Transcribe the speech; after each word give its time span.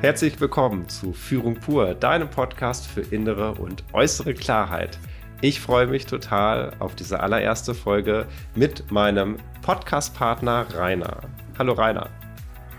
Herzlich 0.00 0.40
willkommen 0.40 0.88
zu 0.88 1.12
Führung 1.12 1.56
pur, 1.56 1.92
deinem 1.92 2.30
Podcast 2.30 2.86
für 2.86 3.00
innere 3.00 3.54
und 3.54 3.82
äußere 3.92 4.32
Klarheit. 4.32 4.96
Ich 5.40 5.60
freue 5.60 5.88
mich 5.88 6.06
total 6.06 6.72
auf 6.78 6.94
diese 6.94 7.18
allererste 7.18 7.74
Folge 7.74 8.28
mit 8.54 8.92
meinem 8.92 9.38
Podcast-Partner 9.62 10.68
Rainer. 10.72 11.22
Hallo 11.58 11.72
Rainer. 11.72 12.08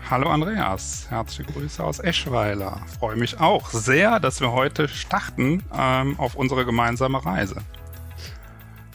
Hallo 0.08 0.30
Andreas, 0.30 1.10
herzliche 1.10 1.52
Grüße 1.52 1.84
aus 1.84 1.98
Eschweiler. 1.98 2.80
Freue 2.98 3.16
mich 3.16 3.38
auch 3.38 3.68
sehr, 3.68 4.18
dass 4.18 4.40
wir 4.40 4.52
heute 4.52 4.88
starten 4.88 5.62
ähm, 5.78 6.18
auf 6.18 6.36
unsere 6.36 6.64
gemeinsame 6.64 7.22
Reise. 7.22 7.56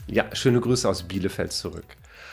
Ja, 0.08 0.36
schöne 0.36 0.62
Grüße 0.62 0.90
aus 0.90 1.04
Bielefeld 1.04 1.52
zurück. 1.52 1.86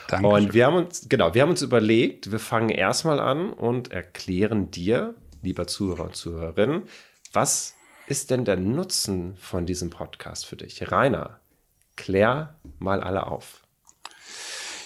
Danke. 0.07 0.27
Und 0.27 0.53
wir 0.55 0.65
haben 0.65 0.75
uns, 0.75 1.07
genau, 1.07 1.35
wir 1.35 1.43
haben 1.43 1.51
uns 1.51 1.61
überlegt, 1.61 2.31
wir 2.31 2.39
fangen 2.39 2.69
erstmal 2.69 3.19
an 3.19 3.51
und 3.51 3.91
erklären 3.91 4.71
dir, 4.71 5.13
lieber 5.43 5.67
Zuhörer 5.67 6.05
und 6.05 6.15
Zuhörerin, 6.15 6.83
was 7.31 7.75
ist 8.07 8.31
denn 8.31 8.45
der 8.45 8.57
Nutzen 8.57 9.37
von 9.37 9.65
diesem 9.65 9.89
Podcast 9.89 10.45
für 10.45 10.55
dich? 10.55 10.91
Rainer, 10.91 11.39
klär 11.95 12.55
mal 12.79 13.01
alle 13.01 13.27
auf. 13.27 13.61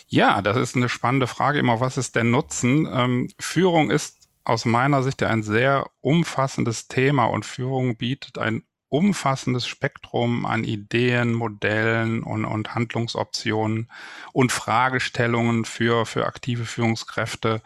Ja, 0.07 0.41
das 0.41 0.57
ist 0.57 0.75
eine 0.75 0.89
spannende 0.89 1.27
Frage 1.27 1.59
immer. 1.59 1.79
Was 1.79 1.97
ist 1.97 2.15
der 2.15 2.23
Nutzen? 2.23 2.87
Ähm, 2.91 3.29
Führung 3.39 3.91
ist 3.91 4.29
aus 4.43 4.65
meiner 4.65 5.03
Sicht 5.03 5.21
ein 5.23 5.43
sehr 5.43 5.89
umfassendes 5.99 6.87
Thema 6.87 7.25
und 7.25 7.45
Führung 7.45 7.97
bietet 7.97 8.37
ein 8.37 8.63
umfassendes 8.89 9.67
Spektrum 9.67 10.45
an 10.45 10.63
Ideen, 10.63 11.33
Modellen 11.33 12.23
und, 12.23 12.45
und 12.45 12.73
Handlungsoptionen 12.73 13.91
und 14.31 14.53
Fragestellungen 14.53 15.65
für, 15.65 16.05
für 16.05 16.25
aktive 16.25 16.63
Führungskräfte. 16.63 17.61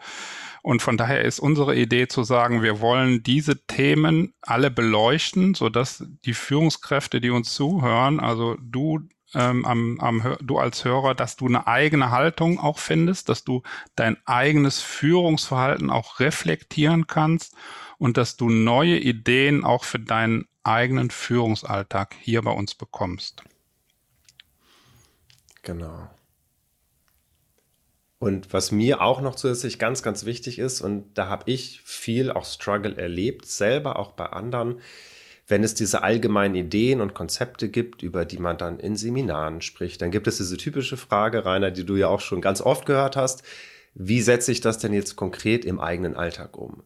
Und 0.62 0.80
von 0.80 0.96
daher 0.96 1.22
ist 1.22 1.40
unsere 1.40 1.74
Idee 1.76 2.06
zu 2.06 2.22
sagen, 2.22 2.62
wir 2.62 2.80
wollen 2.80 3.24
diese 3.24 3.66
Themen 3.66 4.32
alle 4.42 4.70
beleuchten, 4.70 5.54
sodass 5.54 6.04
die 6.24 6.34
Führungskräfte, 6.34 7.20
die 7.20 7.30
uns 7.30 7.52
zuhören, 7.52 8.20
also 8.20 8.56
du 8.60 9.00
ähm, 9.34 9.64
am, 9.64 9.98
am, 10.00 10.36
du 10.40 10.58
als 10.58 10.84
Hörer, 10.84 11.14
dass 11.14 11.36
du 11.36 11.46
eine 11.46 11.66
eigene 11.66 12.10
Haltung 12.10 12.60
auch 12.60 12.78
findest, 12.78 13.28
dass 13.28 13.44
du 13.44 13.62
dein 13.96 14.16
eigenes 14.24 14.80
Führungsverhalten 14.80 15.90
auch 15.90 16.20
reflektieren 16.20 17.06
kannst 17.06 17.56
und 17.98 18.16
dass 18.16 18.36
du 18.36 18.48
neue 18.48 18.98
Ideen 18.98 19.64
auch 19.64 19.84
für 19.84 19.98
deinen 19.98 20.46
eigenen 20.62 21.10
Führungsalltag 21.10 22.14
hier 22.20 22.42
bei 22.42 22.52
uns 22.52 22.74
bekommst. 22.74 23.42
Genau. 25.62 26.08
Und 28.22 28.52
was 28.52 28.70
mir 28.70 29.00
auch 29.00 29.20
noch 29.20 29.34
zusätzlich 29.34 29.80
ganz, 29.80 30.04
ganz 30.04 30.24
wichtig 30.24 30.60
ist, 30.60 30.80
und 30.80 31.06
da 31.14 31.26
habe 31.26 31.50
ich 31.50 31.80
viel 31.84 32.30
auch 32.30 32.44
Struggle 32.44 32.96
erlebt, 32.96 33.46
selber 33.46 33.98
auch 33.98 34.12
bei 34.12 34.26
anderen, 34.26 34.80
wenn 35.48 35.64
es 35.64 35.74
diese 35.74 36.04
allgemeinen 36.04 36.54
Ideen 36.54 37.00
und 37.00 37.14
Konzepte 37.14 37.68
gibt, 37.68 38.04
über 38.04 38.24
die 38.24 38.38
man 38.38 38.58
dann 38.58 38.78
in 38.78 38.94
Seminaren 38.94 39.60
spricht, 39.60 40.02
dann 40.02 40.12
gibt 40.12 40.28
es 40.28 40.36
diese 40.36 40.56
typische 40.56 40.96
Frage, 40.96 41.44
Rainer, 41.44 41.72
die 41.72 41.84
du 41.84 41.96
ja 41.96 42.06
auch 42.06 42.20
schon 42.20 42.40
ganz 42.40 42.60
oft 42.60 42.86
gehört 42.86 43.16
hast, 43.16 43.42
wie 43.94 44.22
setze 44.22 44.52
ich 44.52 44.60
das 44.60 44.78
denn 44.78 44.92
jetzt 44.92 45.16
konkret 45.16 45.64
im 45.64 45.80
eigenen 45.80 46.14
Alltag 46.14 46.56
um? 46.56 46.84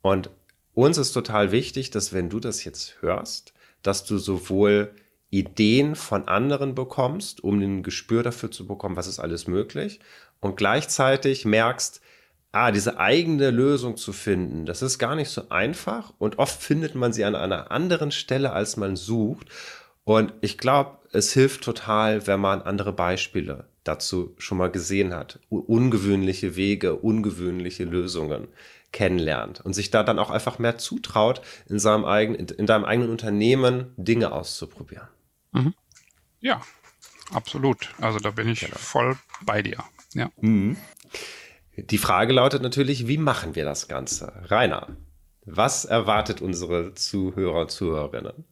Und 0.00 0.30
uns 0.72 0.96
ist 0.96 1.12
total 1.12 1.52
wichtig, 1.52 1.90
dass 1.90 2.14
wenn 2.14 2.30
du 2.30 2.40
das 2.40 2.64
jetzt 2.64 3.02
hörst, 3.02 3.52
dass 3.82 4.06
du 4.06 4.16
sowohl 4.16 4.94
Ideen 5.30 5.94
von 5.94 6.28
anderen 6.28 6.74
bekommst, 6.74 7.42
um 7.42 7.60
ein 7.60 7.82
Gespür 7.82 8.22
dafür 8.22 8.50
zu 8.50 8.66
bekommen, 8.66 8.96
was 8.96 9.06
ist 9.06 9.20
alles 9.20 9.46
möglich, 9.46 10.00
und 10.40 10.56
gleichzeitig 10.56 11.44
merkst, 11.44 12.00
ah, 12.52 12.72
diese 12.72 12.98
eigene 12.98 13.50
Lösung 13.50 13.96
zu 13.96 14.12
finden, 14.12 14.66
das 14.66 14.82
ist 14.82 14.98
gar 14.98 15.14
nicht 15.14 15.28
so 15.30 15.48
einfach 15.50 16.12
und 16.18 16.38
oft 16.38 16.60
findet 16.60 16.94
man 16.94 17.12
sie 17.12 17.24
an 17.24 17.36
einer 17.36 17.70
anderen 17.70 18.10
Stelle, 18.10 18.52
als 18.52 18.76
man 18.76 18.96
sucht. 18.96 19.48
Und 20.04 20.32
ich 20.40 20.58
glaube, 20.58 20.98
es 21.12 21.32
hilft 21.32 21.62
total, 21.62 22.26
wenn 22.26 22.40
man 22.40 22.62
andere 22.62 22.92
Beispiele 22.92 23.68
dazu 23.84 24.34
schon 24.38 24.58
mal 24.58 24.70
gesehen 24.70 25.14
hat. 25.14 25.38
Ungewöhnliche 25.48 26.56
Wege, 26.56 26.96
ungewöhnliche 26.96 27.84
Lösungen 27.84 28.48
kennenlernt 28.92 29.60
und 29.60 29.74
sich 29.74 29.90
da 29.90 30.02
dann 30.02 30.18
auch 30.18 30.30
einfach 30.30 30.58
mehr 30.58 30.78
zutraut, 30.78 31.42
in 31.68 31.78
seinem 31.78 32.04
eigenen, 32.04 32.48
in 32.48 32.66
deinem 32.66 32.84
eigenen 32.84 33.10
Unternehmen 33.10 33.92
Dinge 33.96 34.32
auszuprobieren. 34.32 35.06
Mhm. 35.52 35.74
Ja, 36.40 36.60
absolut. 37.32 37.90
Also 38.00 38.18
da 38.18 38.30
bin 38.30 38.48
ich 38.48 38.60
genau. 38.60 38.76
voll 38.76 39.18
bei 39.42 39.62
dir. 39.62 39.84
Ja. 40.14 40.30
Mhm. 40.40 40.76
Die 41.76 41.98
Frage 41.98 42.32
lautet 42.32 42.62
natürlich, 42.62 43.06
wie 43.06 43.18
machen 43.18 43.54
wir 43.54 43.64
das 43.64 43.88
Ganze? 43.88 44.32
Rainer, 44.46 44.88
was 45.46 45.84
erwartet 45.84 46.40
unsere 46.40 46.94
Zuhörer, 46.94 47.68
Zuhörerinnen? 47.68 48.44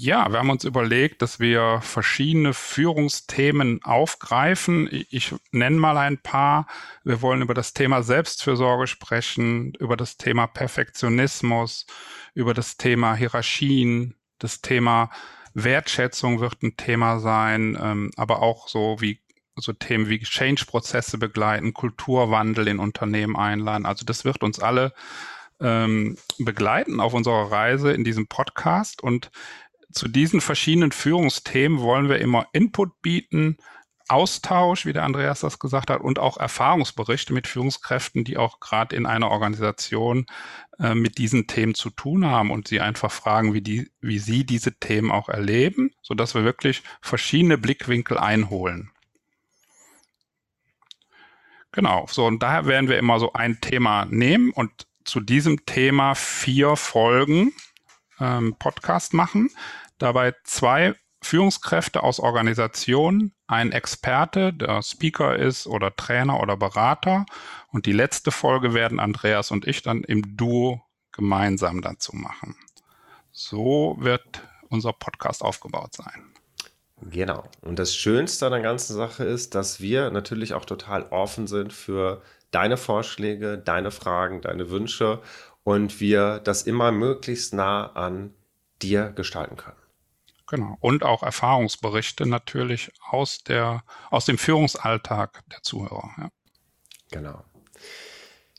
Ja, 0.00 0.30
wir 0.30 0.38
haben 0.38 0.50
uns 0.50 0.62
überlegt, 0.62 1.22
dass 1.22 1.40
wir 1.40 1.80
verschiedene 1.82 2.54
Führungsthemen 2.54 3.82
aufgreifen. 3.82 4.88
Ich 5.10 5.34
nenne 5.50 5.76
mal 5.76 5.96
ein 5.96 6.18
paar. 6.18 6.68
Wir 7.02 7.20
wollen 7.20 7.42
über 7.42 7.52
das 7.52 7.74
Thema 7.74 8.04
Selbstfürsorge 8.04 8.86
sprechen, 8.86 9.72
über 9.80 9.96
das 9.96 10.16
Thema 10.16 10.46
Perfektionismus, 10.46 11.84
über 12.32 12.54
das 12.54 12.76
Thema 12.76 13.16
Hierarchien, 13.16 14.14
das 14.38 14.60
Thema 14.60 15.10
Wertschätzung 15.54 16.40
wird 16.40 16.62
ein 16.62 16.76
Thema 16.76 17.20
sein, 17.20 17.78
ähm, 17.80 18.10
aber 18.16 18.42
auch 18.42 18.68
so 18.68 18.96
wie 19.00 19.20
so 19.56 19.72
Themen 19.72 20.08
wie 20.08 20.20
Change-Prozesse 20.20 21.18
begleiten, 21.18 21.74
Kulturwandel 21.74 22.68
in 22.68 22.78
Unternehmen 22.78 23.36
einladen. 23.36 23.86
Also 23.86 24.04
das 24.04 24.24
wird 24.24 24.42
uns 24.42 24.60
alle 24.60 24.92
ähm, 25.60 26.16
begleiten 26.38 27.00
auf 27.00 27.14
unserer 27.14 27.50
Reise 27.50 27.92
in 27.92 28.04
diesem 28.04 28.28
Podcast. 28.28 29.02
Und 29.02 29.30
zu 29.92 30.08
diesen 30.08 30.40
verschiedenen 30.40 30.92
Führungsthemen 30.92 31.80
wollen 31.80 32.08
wir 32.08 32.20
immer 32.20 32.46
Input 32.52 33.00
bieten, 33.02 33.56
Austausch, 34.08 34.86
wie 34.86 34.92
der 34.92 35.04
Andreas 35.04 35.40
das 35.40 35.58
gesagt 35.58 35.90
hat, 35.90 36.00
und 36.00 36.18
auch 36.18 36.36
Erfahrungsberichte 36.36 37.32
mit 37.32 37.46
Führungskräften, 37.46 38.24
die 38.24 38.36
auch 38.36 38.60
gerade 38.60 38.96
in 38.96 39.06
einer 39.06 39.30
Organisation 39.30 40.26
äh, 40.78 40.94
mit 40.94 41.18
diesen 41.18 41.46
Themen 41.46 41.74
zu 41.74 41.90
tun 41.90 42.26
haben 42.26 42.50
und 42.50 42.68
sie 42.68 42.80
einfach 42.80 43.12
fragen, 43.12 43.54
wie, 43.54 43.60
die, 43.60 43.90
wie 44.00 44.18
sie 44.18 44.44
diese 44.44 44.78
Themen 44.78 45.10
auch 45.10 45.28
erleben, 45.28 45.90
sodass 46.02 46.34
wir 46.34 46.44
wirklich 46.44 46.82
verschiedene 47.00 47.58
Blickwinkel 47.58 48.18
einholen. 48.18 48.90
Genau, 51.72 52.06
so 52.10 52.26
und 52.26 52.42
daher 52.42 52.66
werden 52.66 52.88
wir 52.88 52.98
immer 52.98 53.20
so 53.20 53.34
ein 53.34 53.60
Thema 53.60 54.06
nehmen 54.06 54.50
und 54.50 54.86
zu 55.04 55.20
diesem 55.20 55.64
Thema 55.64 56.14
vier 56.14 56.76
Folgen 56.76 57.52
ähm, 58.20 58.56
Podcast 58.58 59.14
machen. 59.14 59.50
Dabei 59.98 60.34
zwei 60.44 60.94
Führungskräfte 61.22 62.02
aus 62.02 62.20
Organisationen, 62.20 63.32
ein 63.48 63.72
Experte, 63.72 64.52
der 64.52 64.82
Speaker 64.82 65.36
ist 65.36 65.66
oder 65.66 65.96
Trainer 65.96 66.40
oder 66.40 66.56
Berater. 66.56 67.26
Und 67.72 67.86
die 67.86 67.92
letzte 67.92 68.30
Folge 68.30 68.74
werden 68.74 69.00
Andreas 69.00 69.50
und 69.50 69.66
ich 69.66 69.82
dann 69.82 70.04
im 70.04 70.36
Duo 70.36 70.82
gemeinsam 71.12 71.82
dazu 71.82 72.14
machen. 72.14 72.54
So 73.32 73.96
wird 73.98 74.42
unser 74.68 74.92
Podcast 74.92 75.42
aufgebaut 75.42 75.94
sein. 75.94 76.32
Genau. 77.00 77.44
Und 77.62 77.78
das 77.78 77.94
Schönste 77.94 78.46
an 78.46 78.52
der 78.52 78.60
ganzen 78.60 78.94
Sache 78.94 79.24
ist, 79.24 79.54
dass 79.54 79.80
wir 79.80 80.10
natürlich 80.10 80.52
auch 80.52 80.64
total 80.64 81.04
offen 81.10 81.46
sind 81.46 81.72
für 81.72 82.22
deine 82.50 82.76
Vorschläge, 82.76 83.56
deine 83.56 83.90
Fragen, 83.90 84.40
deine 84.40 84.70
Wünsche 84.70 85.22
und 85.62 86.00
wir 86.00 86.40
das 86.40 86.62
immer 86.62 86.92
möglichst 86.92 87.54
nah 87.54 87.92
an 87.92 88.34
dir 88.82 89.10
gestalten 89.10 89.56
können. 89.56 89.76
Genau. 90.48 90.76
Und 90.80 91.02
auch 91.04 91.22
Erfahrungsberichte 91.22 92.26
natürlich 92.26 92.92
aus 93.10 93.44
der, 93.44 93.84
aus 94.10 94.24
dem 94.24 94.38
Führungsalltag 94.38 95.42
der 95.52 95.62
Zuhörer. 95.62 96.10
Ja. 96.16 96.28
Genau. 97.10 97.44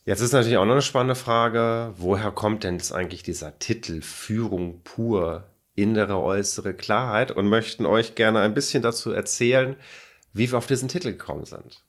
Jetzt 0.06 0.22
ist 0.22 0.32
natürlich 0.32 0.58
auch 0.58 0.66
noch 0.66 0.74
eine 0.74 0.82
spannende 0.82 1.16
Frage, 1.16 1.94
woher 1.98 2.32
kommt 2.32 2.64
denn 2.64 2.76
jetzt 2.76 2.92
eigentlich 2.92 3.24
dieser 3.24 3.60
Titel 3.60 4.02
Führung 4.02 4.82
pur? 4.84 5.50
innere, 5.80 6.20
äußere 6.22 6.74
Klarheit 6.74 7.32
und 7.32 7.48
möchten 7.48 7.86
euch 7.86 8.16
gerne 8.16 8.42
ein 8.42 8.54
bisschen 8.54 8.84
dazu 8.84 9.12
erzählen, 9.12 9.76
wie 10.34 10.52
wir 10.52 10.58
auf 10.58 10.68
diesen 10.68 10.90
Titel 10.90 11.12
gekommen 11.12 11.46
sind. 11.46 11.84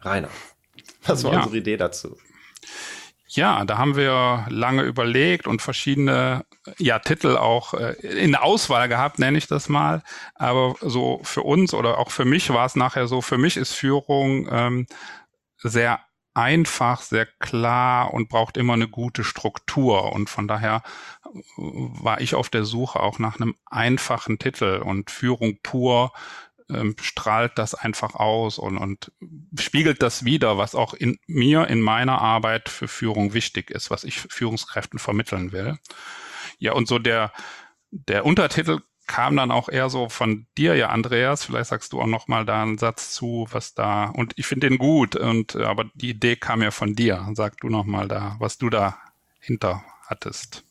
Rainer, 0.00 0.30
was 1.04 1.24
war 1.24 1.32
ja. 1.32 1.38
unsere 1.40 1.58
Idee 1.58 1.76
dazu? 1.76 2.16
Ja, 3.36 3.66
da 3.66 3.76
haben 3.76 3.96
wir 3.96 4.46
lange 4.48 4.82
überlegt 4.82 5.46
und 5.46 5.60
verschiedene 5.60 6.46
ja, 6.78 6.98
Titel 6.98 7.36
auch 7.36 7.74
äh, 7.74 7.92
in 8.00 8.34
Auswahl 8.34 8.88
gehabt, 8.88 9.18
nenne 9.18 9.36
ich 9.36 9.46
das 9.46 9.68
mal. 9.68 10.02
Aber 10.34 10.74
so 10.80 11.20
für 11.22 11.42
uns 11.42 11.74
oder 11.74 11.98
auch 11.98 12.10
für 12.10 12.24
mich 12.24 12.48
war 12.48 12.64
es 12.64 12.76
nachher 12.76 13.06
so, 13.06 13.20
für 13.20 13.36
mich 13.36 13.58
ist 13.58 13.74
Führung 13.74 14.48
ähm, 14.50 14.86
sehr 15.58 16.00
einfach, 16.32 17.02
sehr 17.02 17.26
klar 17.26 18.14
und 18.14 18.30
braucht 18.30 18.56
immer 18.56 18.72
eine 18.72 18.88
gute 18.88 19.22
Struktur. 19.22 20.12
Und 20.12 20.30
von 20.30 20.48
daher 20.48 20.82
war 21.56 22.22
ich 22.22 22.34
auf 22.34 22.48
der 22.48 22.64
Suche 22.64 23.00
auch 23.00 23.18
nach 23.18 23.38
einem 23.38 23.54
einfachen 23.66 24.38
Titel 24.38 24.82
und 24.82 25.10
Führung 25.10 25.58
pur 25.62 26.12
ähm, 26.70 26.96
strahlt 27.00 27.52
das 27.58 27.74
einfach 27.74 28.14
aus 28.14 28.58
und, 28.58 28.78
und 28.78 29.12
spiegelt 29.60 30.02
das 30.02 30.24
wieder, 30.24 30.58
was 30.58 30.74
auch 30.74 30.94
in 30.94 31.18
mir, 31.26 31.68
in 31.68 31.80
meiner 31.80 32.20
Arbeit 32.20 32.68
für 32.68 32.88
Führung 32.88 33.34
wichtig 33.34 33.70
ist, 33.70 33.90
was 33.90 34.04
ich 34.04 34.18
Führungskräften 34.18 34.98
vermitteln 34.98 35.52
will. 35.52 35.78
Ja, 36.58 36.72
und 36.72 36.88
so 36.88 36.98
der, 36.98 37.32
der 37.90 38.24
Untertitel 38.24 38.80
kam 39.06 39.36
dann 39.36 39.50
auch 39.50 39.68
eher 39.68 39.88
so 39.88 40.08
von 40.08 40.46
dir, 40.58 40.74
ja, 40.74 40.88
Andreas. 40.88 41.44
Vielleicht 41.44 41.70
sagst 41.70 41.92
du 41.92 42.00
auch 42.00 42.06
noch 42.06 42.28
mal 42.28 42.44
da 42.44 42.62
einen 42.62 42.78
Satz 42.78 43.12
zu, 43.12 43.46
was 43.50 43.74
da. 43.74 44.06
Und 44.06 44.32
ich 44.36 44.46
finde 44.46 44.68
den 44.68 44.78
gut. 44.78 45.16
Und 45.16 45.56
aber 45.56 45.84
die 45.94 46.10
Idee 46.10 46.36
kam 46.36 46.62
ja 46.62 46.70
von 46.70 46.94
dir. 46.94 47.28
Sag 47.34 47.58
du 47.58 47.68
noch 47.68 47.84
mal 47.84 48.08
da, 48.08 48.36
was 48.40 48.58
du 48.58 48.68
da 48.68 48.98
hinter 49.38 49.84
hattest. 50.06 50.65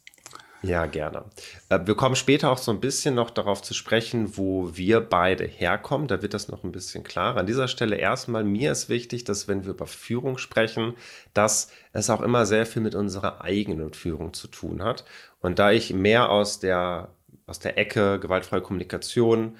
Ja, 0.65 0.87
gerne. 0.87 1.25
Äh, 1.69 1.81
wir 1.85 1.95
kommen 1.95 2.15
später 2.15 2.49
auch 2.49 2.57
so 2.57 2.71
ein 2.71 2.79
bisschen 2.79 3.13
noch 3.13 3.29
darauf 3.29 3.61
zu 3.61 3.75
sprechen, 3.75 4.35
wo 4.35 4.75
wir 4.75 4.99
beide 4.99 5.45
herkommen. 5.45 6.07
Da 6.07 6.23
wird 6.23 6.33
das 6.33 6.47
noch 6.47 6.63
ein 6.63 6.71
bisschen 6.71 7.03
klarer. 7.03 7.39
An 7.41 7.45
dieser 7.45 7.67
Stelle 7.67 7.97
erstmal, 7.97 8.43
mir 8.43 8.71
ist 8.71 8.89
wichtig, 8.89 9.25
dass 9.25 9.47
wenn 9.47 9.63
wir 9.63 9.71
über 9.71 9.85
Führung 9.85 10.39
sprechen, 10.39 10.95
dass 11.35 11.69
es 11.93 12.09
auch 12.09 12.21
immer 12.21 12.47
sehr 12.47 12.65
viel 12.65 12.81
mit 12.81 12.95
unserer 12.95 13.41
eigenen 13.41 13.93
Führung 13.93 14.33
zu 14.33 14.47
tun 14.47 14.81
hat. 14.81 15.05
Und 15.39 15.59
da 15.59 15.71
ich 15.71 15.93
mehr 15.93 16.31
aus 16.31 16.59
der, 16.59 17.09
aus 17.45 17.59
der 17.59 17.77
Ecke 17.77 18.19
gewaltfreie 18.19 18.61
Kommunikation, 18.61 19.57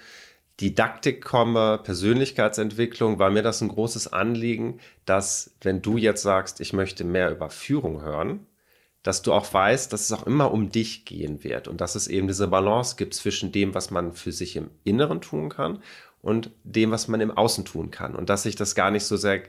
Didaktik 0.59 1.23
komme, 1.23 1.79
Persönlichkeitsentwicklung, 1.83 3.19
war 3.19 3.29
mir 3.29 3.43
das 3.43 3.61
ein 3.61 3.67
großes 3.67 4.11
Anliegen, 4.11 4.79
dass 5.05 5.53
wenn 5.61 5.81
du 5.83 5.97
jetzt 5.97 6.23
sagst, 6.23 6.61
ich 6.61 6.73
möchte 6.73 7.03
mehr 7.03 7.29
über 7.29 7.49
Führung 7.51 8.01
hören, 8.01 8.47
dass 9.05 9.21
du 9.21 9.33
auch 9.33 9.53
weißt, 9.53 9.93
dass 9.93 10.01
es 10.01 10.11
auch 10.11 10.25
immer 10.25 10.51
um 10.51 10.71
dich 10.71 11.05
gehen 11.05 11.43
wird 11.43 11.67
und 11.67 11.79
dass 11.79 11.93
es 11.93 12.07
eben 12.07 12.25
diese 12.25 12.47
Balance 12.47 12.95
gibt 12.95 13.13
zwischen 13.13 13.51
dem, 13.51 13.75
was 13.75 13.91
man 13.91 14.13
für 14.13 14.31
sich 14.31 14.55
im 14.55 14.71
Inneren 14.83 15.21
tun 15.21 15.49
kann 15.49 15.83
und 16.23 16.49
dem, 16.63 16.89
was 16.89 17.07
man 17.07 17.21
im 17.21 17.29
Außen 17.29 17.65
tun 17.65 17.91
kann 17.91 18.15
und 18.15 18.31
dass 18.31 18.41
sich 18.41 18.55
das 18.55 18.73
gar 18.73 18.89
nicht 18.89 19.03
so 19.03 19.15
sehr 19.15 19.43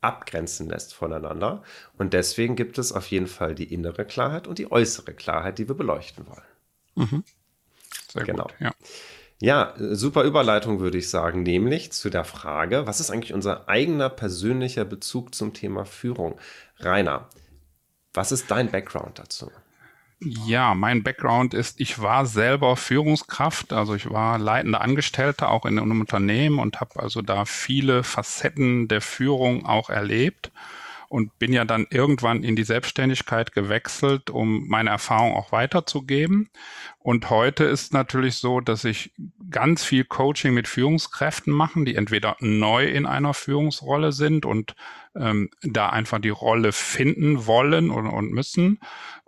abgrenzen 0.00 0.66
lässt 0.66 0.94
voneinander. 0.94 1.62
Und 1.98 2.14
deswegen 2.14 2.56
gibt 2.56 2.78
es 2.78 2.90
auf 2.90 3.06
jeden 3.08 3.26
Fall 3.26 3.54
die 3.54 3.70
innere 3.70 4.06
Klarheit 4.06 4.46
und 4.46 4.58
die 4.58 4.72
äußere 4.72 5.12
Klarheit, 5.12 5.58
die 5.58 5.68
wir 5.68 5.74
beleuchten 5.74 6.26
wollen. 6.26 7.06
Mhm. 7.10 7.24
Sehr 8.14 8.24
genau. 8.24 8.44
gut, 8.44 8.54
ja. 8.60 8.72
Ja, 9.42 9.74
super 9.76 10.22
Überleitung 10.22 10.80
würde 10.80 10.96
ich 10.96 11.10
sagen, 11.10 11.42
nämlich 11.42 11.92
zu 11.92 12.08
der 12.08 12.24
Frage, 12.24 12.86
was 12.86 13.00
ist 13.00 13.10
eigentlich 13.10 13.34
unser 13.34 13.68
eigener 13.68 14.08
persönlicher 14.08 14.86
Bezug 14.86 15.34
zum 15.34 15.52
Thema 15.52 15.84
Führung? 15.84 16.38
Rainer, 16.78 17.28
was 18.14 18.32
ist 18.32 18.50
dein 18.50 18.70
Background 18.70 19.18
dazu? 19.18 19.50
Ja, 20.20 20.74
mein 20.74 21.02
Background 21.02 21.52
ist, 21.52 21.80
ich 21.80 22.00
war 22.00 22.26
selber 22.26 22.76
Führungskraft, 22.76 23.72
also 23.72 23.94
ich 23.94 24.08
war 24.08 24.38
leitender 24.38 24.80
Angestellter 24.80 25.50
auch 25.50 25.66
in 25.66 25.78
einem 25.78 26.00
Unternehmen 26.00 26.60
und 26.60 26.80
habe 26.80 27.00
also 27.00 27.22
da 27.22 27.44
viele 27.44 28.04
Facetten 28.04 28.86
der 28.86 29.00
Führung 29.00 29.66
auch 29.66 29.90
erlebt 29.90 30.52
und 31.12 31.38
bin 31.38 31.52
ja 31.52 31.66
dann 31.66 31.86
irgendwann 31.90 32.42
in 32.42 32.56
die 32.56 32.64
Selbstständigkeit 32.64 33.52
gewechselt, 33.52 34.30
um 34.30 34.66
meine 34.68 34.88
Erfahrung 34.88 35.34
auch 35.34 35.52
weiterzugeben. 35.52 36.48
Und 37.00 37.28
heute 37.28 37.64
ist 37.64 37.92
natürlich 37.92 38.36
so, 38.36 38.60
dass 38.60 38.86
ich 38.86 39.12
ganz 39.50 39.84
viel 39.84 40.04
Coaching 40.04 40.54
mit 40.54 40.68
Führungskräften 40.68 41.52
machen, 41.52 41.84
die 41.84 41.96
entweder 41.96 42.36
neu 42.40 42.86
in 42.86 43.04
einer 43.04 43.34
Führungsrolle 43.34 44.12
sind 44.12 44.46
und 44.46 44.74
ähm, 45.14 45.50
da 45.60 45.90
einfach 45.90 46.18
die 46.18 46.30
Rolle 46.30 46.72
finden 46.72 47.44
wollen 47.46 47.90
und, 47.90 48.06
und 48.06 48.32
müssen 48.32 48.80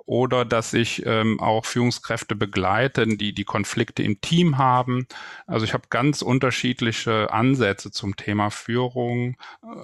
oder 0.06 0.44
dass 0.44 0.74
ich 0.74 1.04
ähm, 1.06 1.40
auch 1.40 1.64
Führungskräfte 1.64 2.36
begleiten, 2.36 3.16
die 3.16 3.32
die 3.32 3.44
Konflikte 3.44 4.02
im 4.02 4.20
Team 4.20 4.58
haben. 4.58 5.06
Also 5.46 5.64
ich 5.64 5.72
habe 5.72 5.84
ganz 5.88 6.20
unterschiedliche 6.20 7.32
Ansätze 7.32 7.90
zum 7.90 8.16
Thema 8.16 8.50
Führung. 8.50 9.36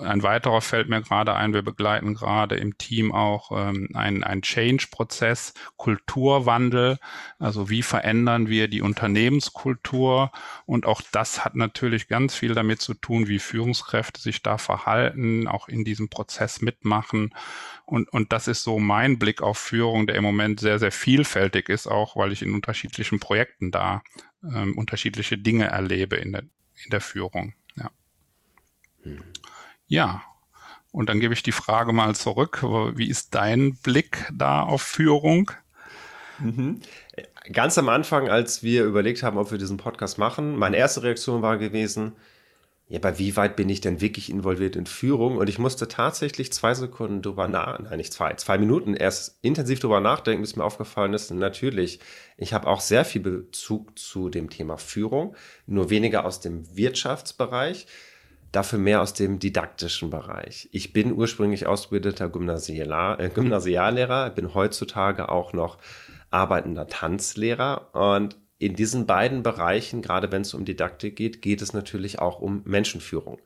Ein 0.02 0.22
weiterer 0.22 0.60
fällt 0.60 0.88
mir 0.90 1.00
gerade 1.00 1.34
ein, 1.34 1.54
wir 1.54 1.62
begleiten 1.62 2.14
gerade 2.14 2.56
im 2.56 2.76
Team 2.76 3.12
auch 3.12 3.50
ähm, 3.52 3.88
einen 3.94 4.42
Change-Prozess, 4.42 5.54
Kulturwandel. 5.76 6.98
Also 7.38 7.70
wie 7.70 7.82
verändern 7.82 8.48
wir 8.48 8.68
die 8.68 8.82
Unternehmenskultur? 8.82 10.32
Und 10.66 10.84
auch 10.84 11.00
das 11.12 11.46
hat 11.46 11.54
natürlich 11.54 12.08
ganz 12.08 12.34
viel 12.34 12.54
damit 12.54 12.82
zu 12.82 12.92
tun, 12.92 13.26
wie 13.28 13.38
Führungskräfte 13.38 14.20
sich 14.20 14.42
da 14.42 14.58
verhalten, 14.58 15.48
auch 15.48 15.68
in 15.68 15.84
diesem 15.84 16.10
Prozess 16.10 16.60
mitmachen. 16.60 17.34
Und, 17.86 18.08
und 18.12 18.32
das 18.32 18.46
ist 18.46 18.62
so 18.62 18.78
mein 18.78 19.18
Blick 19.18 19.42
auf 19.42 19.58
Führung, 19.58 20.06
der 20.10 20.16
im 20.16 20.24
Moment 20.24 20.58
sehr, 20.58 20.78
sehr 20.80 20.90
vielfältig 20.90 21.68
ist, 21.68 21.86
auch 21.86 22.16
weil 22.16 22.32
ich 22.32 22.42
in 22.42 22.52
unterschiedlichen 22.52 23.20
Projekten 23.20 23.70
da 23.70 24.02
ähm, 24.42 24.76
unterschiedliche 24.76 25.38
Dinge 25.38 25.66
erlebe 25.66 26.16
in 26.16 26.32
der, 26.32 26.42
in 26.42 26.90
der 26.90 27.00
Führung. 27.00 27.54
Ja. 27.76 27.90
Hm. 29.02 29.22
ja, 29.86 30.22
und 30.92 31.08
dann 31.08 31.20
gebe 31.20 31.32
ich 31.32 31.42
die 31.42 31.52
Frage 31.52 31.92
mal 31.92 32.16
zurück. 32.16 32.62
Wie 32.62 33.08
ist 33.08 33.34
dein 33.34 33.76
Blick 33.76 34.28
da 34.32 34.62
auf 34.62 34.82
Führung? 34.82 35.52
Mhm. 36.40 36.80
Ganz 37.52 37.78
am 37.78 37.88
Anfang, 37.88 38.28
als 38.28 38.64
wir 38.64 38.84
überlegt 38.84 39.22
haben, 39.22 39.38
ob 39.38 39.52
wir 39.52 39.58
diesen 39.58 39.76
Podcast 39.76 40.18
machen, 40.18 40.56
meine 40.56 40.76
erste 40.76 41.04
Reaktion 41.04 41.42
war 41.42 41.58
gewesen, 41.58 42.16
ja, 42.90 42.98
aber 42.98 43.20
wie 43.20 43.36
weit 43.36 43.54
bin 43.54 43.68
ich 43.68 43.80
denn 43.80 44.00
wirklich 44.00 44.30
involviert 44.30 44.74
in 44.74 44.84
Führung? 44.84 45.36
Und 45.36 45.48
ich 45.48 45.60
musste 45.60 45.86
tatsächlich 45.86 46.52
zwei 46.52 46.74
Sekunden 46.74 47.22
drüber 47.22 47.46
nach, 47.46 47.78
nein, 47.78 47.98
nicht 47.98 48.12
zwei, 48.12 48.34
zwei 48.34 48.58
Minuten 48.58 48.94
erst 48.94 49.38
intensiv 49.42 49.78
drüber 49.78 50.00
nachdenken, 50.00 50.42
bis 50.42 50.56
mir 50.56 50.64
aufgefallen 50.64 51.14
ist, 51.14 51.30
natürlich, 51.30 52.00
ich 52.36 52.52
habe 52.52 52.66
auch 52.66 52.80
sehr 52.80 53.04
viel 53.04 53.20
Bezug 53.20 53.96
zu 53.96 54.28
dem 54.28 54.50
Thema 54.50 54.76
Führung, 54.76 55.36
nur 55.66 55.88
weniger 55.88 56.24
aus 56.24 56.40
dem 56.40 56.76
Wirtschaftsbereich, 56.76 57.86
dafür 58.50 58.80
mehr 58.80 59.02
aus 59.02 59.14
dem 59.14 59.38
didaktischen 59.38 60.10
Bereich. 60.10 60.68
Ich 60.72 60.92
bin 60.92 61.12
ursprünglich 61.12 61.68
ausgebildeter 61.68 62.28
Gymnasialar, 62.28 63.20
äh, 63.20 63.28
Gymnasiallehrer, 63.28 64.30
bin 64.30 64.52
heutzutage 64.52 65.28
auch 65.28 65.52
noch 65.52 65.78
arbeitender 66.30 66.88
Tanzlehrer 66.88 67.94
und 67.94 68.36
in 68.60 68.76
diesen 68.76 69.06
beiden 69.06 69.42
Bereichen, 69.42 70.02
gerade 70.02 70.30
wenn 70.30 70.42
es 70.42 70.52
um 70.52 70.66
Didaktik 70.66 71.16
geht, 71.16 71.40
geht 71.40 71.62
es 71.62 71.72
natürlich 71.72 72.18
auch 72.18 72.40
um 72.40 72.62
Menschenführung. 72.66 73.40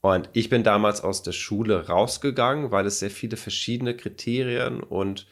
Und 0.00 0.30
ich 0.32 0.48
bin 0.48 0.62
damals 0.62 1.02
aus 1.02 1.22
der 1.22 1.32
Schule 1.32 1.88
rausgegangen, 1.88 2.70
weil 2.70 2.86
es 2.86 3.00
sehr 3.00 3.10
viele 3.10 3.36
verschiedene 3.36 3.96
Kriterien 3.96 4.80
und 4.80 5.26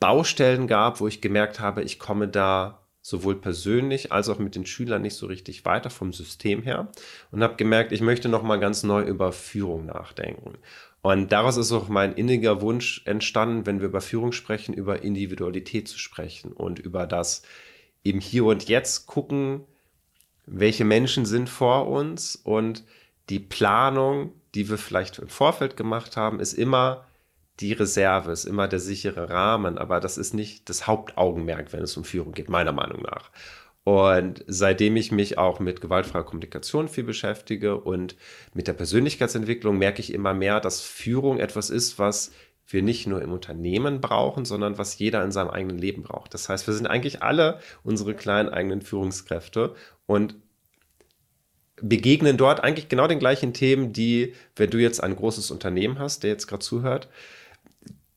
Baustellen 0.00 0.66
gab, 0.66 1.00
wo 1.00 1.06
ich 1.06 1.20
gemerkt 1.20 1.60
habe, 1.60 1.82
ich 1.82 1.98
komme 2.00 2.26
da 2.26 2.80
sowohl 3.00 3.36
persönlich 3.36 4.10
als 4.10 4.28
auch 4.28 4.38
mit 4.38 4.56
den 4.56 4.66
Schülern 4.66 5.02
nicht 5.02 5.14
so 5.14 5.26
richtig 5.26 5.64
weiter 5.64 5.88
vom 5.90 6.12
System 6.12 6.62
her 6.62 6.88
und 7.30 7.42
habe 7.42 7.54
gemerkt, 7.54 7.92
ich 7.92 8.00
möchte 8.00 8.28
noch 8.28 8.42
mal 8.42 8.58
ganz 8.58 8.82
neu 8.82 9.02
über 9.02 9.30
Führung 9.30 9.86
nachdenken. 9.86 10.54
Und 11.00 11.30
daraus 11.30 11.58
ist 11.58 11.70
auch 11.70 11.88
mein 11.88 12.14
inniger 12.14 12.60
Wunsch 12.60 13.02
entstanden, 13.04 13.66
wenn 13.66 13.80
wir 13.80 13.88
über 13.88 14.00
Führung 14.00 14.32
sprechen, 14.32 14.74
über 14.74 15.02
Individualität 15.02 15.86
zu 15.86 15.98
sprechen 15.98 16.52
und 16.52 16.80
über 16.80 17.06
das, 17.06 17.42
im 18.04 18.20
Hier 18.20 18.44
und 18.44 18.68
Jetzt 18.68 19.06
gucken, 19.06 19.64
welche 20.46 20.84
Menschen 20.84 21.26
sind 21.26 21.48
vor 21.48 21.88
uns 21.88 22.36
und 22.36 22.84
die 23.30 23.40
Planung, 23.40 24.32
die 24.54 24.68
wir 24.68 24.78
vielleicht 24.78 25.18
im 25.18 25.28
Vorfeld 25.28 25.76
gemacht 25.76 26.16
haben, 26.16 26.38
ist 26.38 26.52
immer 26.52 27.06
die 27.60 27.72
Reserve, 27.72 28.30
ist 28.30 28.44
immer 28.44 28.68
der 28.68 28.78
sichere 28.78 29.30
Rahmen, 29.30 29.78
aber 29.78 30.00
das 30.00 30.18
ist 30.18 30.34
nicht 30.34 30.68
das 30.68 30.86
Hauptaugenmerk, 30.86 31.72
wenn 31.72 31.82
es 31.82 31.96
um 31.96 32.04
Führung 32.04 32.32
geht, 32.32 32.48
meiner 32.48 32.72
Meinung 32.72 33.02
nach. 33.02 33.30
Und 33.84 34.44
seitdem 34.46 34.96
ich 34.96 35.12
mich 35.12 35.38
auch 35.38 35.60
mit 35.60 35.80
gewaltfreier 35.80 36.24
Kommunikation 36.24 36.88
viel 36.88 37.04
beschäftige 37.04 37.78
und 37.78 38.16
mit 38.54 38.66
der 38.66 38.72
Persönlichkeitsentwicklung, 38.72 39.78
merke 39.78 40.00
ich 40.00 40.12
immer 40.12 40.34
mehr, 40.34 40.60
dass 40.60 40.80
Führung 40.80 41.38
etwas 41.38 41.70
ist, 41.70 41.98
was 41.98 42.32
wir 42.66 42.82
nicht 42.82 43.06
nur 43.06 43.22
im 43.22 43.32
Unternehmen 43.32 44.00
brauchen, 44.00 44.44
sondern 44.44 44.78
was 44.78 44.98
jeder 44.98 45.22
in 45.24 45.32
seinem 45.32 45.50
eigenen 45.50 45.78
Leben 45.78 46.02
braucht. 46.02 46.34
Das 46.34 46.48
heißt, 46.48 46.66
wir 46.66 46.74
sind 46.74 46.86
eigentlich 46.86 47.22
alle 47.22 47.60
unsere 47.82 48.14
kleinen 48.14 48.48
eigenen 48.48 48.82
Führungskräfte 48.82 49.74
und 50.06 50.36
begegnen 51.82 52.36
dort 52.36 52.62
eigentlich 52.62 52.88
genau 52.88 53.06
den 53.06 53.18
gleichen 53.18 53.52
Themen, 53.52 53.92
die, 53.92 54.34
wenn 54.56 54.70
du 54.70 54.78
jetzt 54.78 55.02
ein 55.02 55.16
großes 55.16 55.50
Unternehmen 55.50 55.98
hast, 55.98 56.22
der 56.22 56.30
jetzt 56.30 56.46
gerade 56.46 56.64
zuhört, 56.64 57.08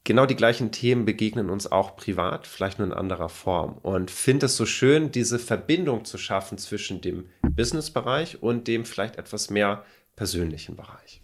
genau 0.04 0.26
die 0.26 0.36
gleichen 0.36 0.72
Themen 0.72 1.06
begegnen 1.06 1.50
uns 1.50 1.70
auch 1.70 1.98
privat, 1.98 2.48
vielleicht 2.48 2.80
nur 2.80 2.88
in 2.88 2.94
anderer 2.94 3.30
Form. 3.30 3.78
Und 3.80 4.10
finde 4.10 4.46
es 4.46 4.56
so 4.56 4.66
schön, 4.66 5.12
diese 5.12 5.40
Verbindung 5.40 6.06
zu 6.06 6.18
schaffen 6.18 6.58
zwischen 6.58 7.02
dem 7.02 7.30
Businessbereich 7.42 8.42
und 8.42 8.68
dem 8.68 8.86
vielleicht 8.86 9.18
etwas 9.18 9.50
mehr 9.50 9.84
persönlichen 10.16 10.76
Bereich. 10.78 11.22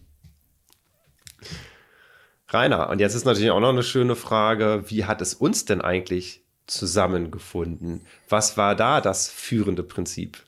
Rainer, 2.54 2.90
und 2.90 3.00
jetzt 3.00 3.16
ist 3.16 3.26
natürlich 3.26 3.52
auch 3.52 3.60
noch 3.60 3.70
eine 3.70 3.84
schöne 3.84 4.16
Frage, 4.16 4.84
wie 4.88 5.06
hat 5.06 5.22
es 5.22 5.34
uns 5.34 5.66
denn 5.66 5.82
eigentlich 5.82 6.44
zusammengefunden? 6.68 8.06
Was 8.30 8.58
war 8.58 8.76
da 8.76 9.02
das 9.02 9.30
führende 9.30 9.84
Prinzip? 9.84 10.44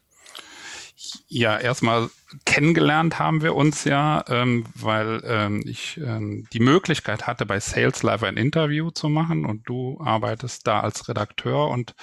Ja, 1.27 1.57
erstmal 1.57 2.09
kennengelernt 2.45 3.19
haben 3.19 3.41
wir 3.41 3.55
uns 3.55 3.83
ja, 3.83 4.23
ähm, 4.27 4.65
weil 4.75 5.21
ähm, 5.25 5.61
ich 5.65 5.97
ähm, 5.97 6.47
die 6.53 6.59
Möglichkeit 6.59 7.27
hatte, 7.27 7.45
bei 7.45 7.59
Sales 7.59 8.01
Live 8.01 8.23
ein 8.23 8.37
Interview 8.37 8.91
zu 8.91 9.09
machen 9.09 9.45
und 9.45 9.67
du 9.67 9.99
arbeitest 10.03 10.65
da 10.67 10.79
als 10.79 11.07
Redakteur 11.07 11.67
und 11.67 11.95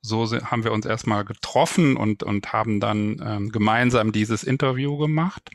so 0.00 0.24
haben 0.30 0.64
wir 0.64 0.72
uns 0.72 0.86
erstmal 0.86 1.24
getroffen 1.24 1.96
und, 1.96 2.22
und 2.22 2.52
haben 2.52 2.78
dann 2.78 3.20
ähm, 3.24 3.50
gemeinsam 3.50 4.12
dieses 4.12 4.44
Interview 4.44 4.96
gemacht. 4.96 5.50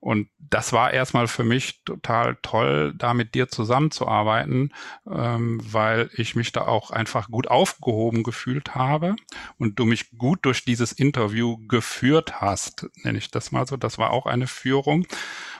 Und 0.00 0.28
das 0.38 0.72
war 0.72 0.92
erstmal 0.92 1.26
für 1.26 1.42
mich 1.42 1.82
total 1.84 2.36
toll, 2.42 2.94
da 2.96 3.14
mit 3.14 3.34
dir 3.34 3.48
zusammenzuarbeiten, 3.48 4.72
ähm, 5.10 5.60
weil 5.62 6.08
ich 6.14 6.36
mich 6.36 6.52
da 6.52 6.62
auch 6.62 6.90
einfach 6.90 7.30
gut 7.30 7.48
aufgehoben 7.48 8.22
gefühlt 8.22 8.74
habe 8.76 9.16
und 9.58 9.78
du 9.78 9.84
mich 9.84 10.16
gut 10.16 10.40
durch 10.42 10.64
dieses 10.64 10.92
Interview 10.92 11.58
geführt 11.66 12.40
hast, 12.40 12.86
nenne 13.02 13.18
ich 13.18 13.30
das 13.30 13.50
mal 13.50 13.66
so. 13.66 13.76
Das 13.76 13.98
war 13.98 14.10
auch 14.10 14.26
eine 14.26 14.46
Führung. 14.46 15.06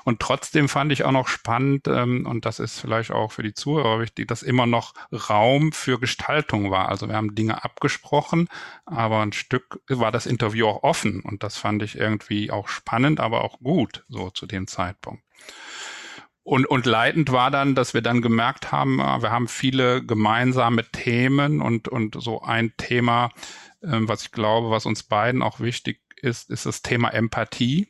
Und 0.05 0.21
trotzdem 0.21 0.71
fand 0.71 0.93
ich 0.93 1.05
auch 1.05 1.13
noch 1.13 1.29
spannend, 1.29 1.87
ähm, 1.89 2.25
und 2.25 2.47
das 2.47 2.61
ist 2.61 2.81
vielleicht 2.81 3.11
auch 3.11 3.33
für 3.33 3.43
die 3.43 3.53
Zuhörer 3.53 4.01
wichtig, 4.01 4.29
dass 4.29 4.43
immer 4.43 4.67
noch 4.67 4.95
Raum 5.13 5.73
für 5.73 5.99
Gestaltung 5.99 6.71
war. 6.71 6.89
Also 6.89 7.09
wir 7.09 7.17
haben 7.17 7.35
Dinge 7.35 7.63
abgesprochen, 7.63 8.49
aber 8.87 9.21
ein 9.21 9.33
Stück 9.33 9.81
war 9.89 10.11
das 10.11 10.25
Interview 10.25 10.67
auch 10.67 10.83
offen. 10.83 11.21
Und 11.21 11.43
das 11.43 11.59
fand 11.59 11.83
ich 11.83 11.99
irgendwie 11.99 12.51
auch 12.51 12.69
spannend, 12.69 13.21
aber 13.21 13.45
auch 13.45 13.59
gut, 13.61 14.05
so 14.09 14.28
zu 14.31 14.47
dem 14.47 14.67
Zeitpunkt. 14.67 15.23
Und, 16.43 16.65
und 16.67 16.87
leitend 16.87 17.31
war 17.31 17.51
dann, 17.51 17.75
dass 17.75 17.93
wir 17.93 18.01
dann 18.01 18.23
gemerkt 18.23 18.73
haben, 18.73 19.01
äh, 19.01 19.23
wir 19.23 19.31
haben 19.31 19.49
viele 19.49 20.05
gemeinsame 20.05 20.91
Themen 20.91 21.61
und, 21.61 21.89
und 21.89 22.17
so 22.21 22.41
ein 22.43 22.73
Thema, 22.79 23.31
ähm, 23.83 24.09
was 24.09 24.23
ich 24.23 24.33
glaube, 24.33 24.71
was 24.71 24.87
uns 24.87 25.03
beiden 25.03 25.43
auch 25.43 25.61
wichtig 25.61 26.01
ist, 26.17 26.51
ist 26.51 26.65
das 26.65 26.81
Thema 26.83 27.11
Empathie. 27.11 27.89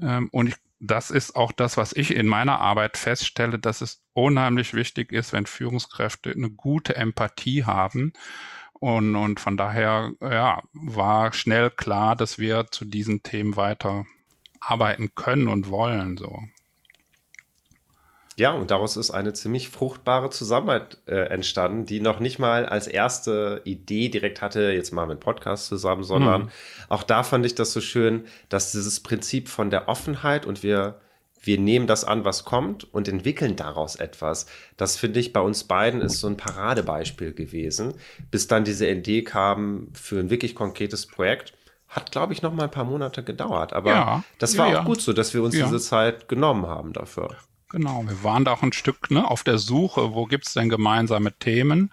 Ähm, 0.00 0.28
und 0.32 0.48
ich 0.48 0.56
das 0.86 1.10
ist 1.10 1.36
auch 1.36 1.52
das, 1.52 1.76
was 1.76 1.92
ich 1.94 2.14
in 2.14 2.26
meiner 2.26 2.60
Arbeit 2.60 2.96
feststelle, 2.96 3.58
dass 3.58 3.80
es 3.80 4.02
unheimlich 4.12 4.74
wichtig 4.74 5.12
ist, 5.12 5.32
wenn 5.32 5.46
Führungskräfte 5.46 6.30
eine 6.30 6.50
gute 6.50 6.96
Empathie 6.96 7.64
haben. 7.64 8.12
Und, 8.74 9.16
und 9.16 9.40
von 9.40 9.56
daher 9.56 10.12
ja, 10.20 10.62
war 10.72 11.32
schnell 11.32 11.70
klar, 11.70 12.16
dass 12.16 12.38
wir 12.38 12.66
zu 12.70 12.84
diesen 12.84 13.22
Themen 13.22 13.56
weiter 13.56 14.04
arbeiten 14.66 15.14
können 15.14 15.48
und 15.48 15.70
wollen. 15.70 16.16
So. 16.16 16.38
Ja, 18.36 18.50
und 18.52 18.70
daraus 18.70 18.96
ist 18.96 19.12
eine 19.12 19.32
ziemlich 19.32 19.68
fruchtbare 19.68 20.28
Zusammenarbeit 20.30 20.98
äh, 21.06 21.28
entstanden, 21.28 21.86
die 21.86 22.00
noch 22.00 22.18
nicht 22.18 22.40
mal 22.40 22.66
als 22.66 22.88
erste 22.88 23.60
Idee 23.64 24.08
direkt 24.08 24.42
hatte, 24.42 24.72
jetzt 24.72 24.92
mal 24.92 25.06
mit 25.06 25.20
Podcast 25.20 25.66
zusammen, 25.66 26.02
sondern 26.02 26.42
mhm. 26.42 26.50
auch 26.88 27.04
da 27.04 27.22
fand 27.22 27.46
ich 27.46 27.54
das 27.54 27.72
so 27.72 27.80
schön, 27.80 28.24
dass 28.48 28.72
dieses 28.72 29.00
Prinzip 29.00 29.48
von 29.48 29.70
der 29.70 29.88
Offenheit 29.88 30.46
und 30.46 30.64
wir, 30.64 31.00
wir 31.42 31.60
nehmen 31.60 31.86
das 31.86 32.04
an, 32.04 32.24
was 32.24 32.44
kommt 32.44 32.92
und 32.92 33.06
entwickeln 33.06 33.54
daraus 33.54 33.94
etwas. 33.94 34.46
Das 34.76 34.96
finde 34.96 35.20
ich 35.20 35.32
bei 35.32 35.40
uns 35.40 35.64
beiden 35.64 36.00
ist 36.00 36.18
so 36.18 36.26
ein 36.26 36.36
Paradebeispiel 36.36 37.34
gewesen, 37.34 37.94
bis 38.32 38.48
dann 38.48 38.64
diese 38.64 38.88
Idee 38.88 39.22
kam 39.22 39.88
für 39.92 40.18
ein 40.18 40.30
wirklich 40.30 40.56
konkretes 40.56 41.06
Projekt 41.06 41.54
hat, 41.88 42.12
glaube 42.12 42.32
ich, 42.32 42.42
noch 42.42 42.52
mal 42.52 42.64
ein 42.64 42.70
paar 42.70 42.84
Monate 42.84 43.22
gedauert. 43.22 43.72
Aber 43.72 43.90
ja, 43.90 44.24
das 44.38 44.58
war 44.58 44.68
ja, 44.68 44.80
auch 44.80 44.84
gut 44.84 45.00
so, 45.00 45.12
dass 45.12 45.34
wir 45.34 45.42
uns 45.42 45.56
ja. 45.56 45.64
diese 45.64 45.80
Zeit 45.80 46.28
genommen 46.28 46.66
haben 46.66 46.92
dafür. 46.92 47.36
Genau, 47.70 48.04
wir 48.06 48.22
waren 48.22 48.44
da 48.44 48.52
auch 48.52 48.62
ein 48.62 48.72
Stück 48.72 49.10
ne, 49.10 49.28
auf 49.28 49.42
der 49.42 49.58
Suche, 49.58 50.14
wo 50.14 50.26
gibt 50.26 50.46
es 50.46 50.54
denn 50.54 50.68
gemeinsame 50.68 51.32
Themen. 51.32 51.92